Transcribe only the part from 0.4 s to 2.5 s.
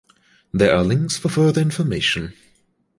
There are links for further information.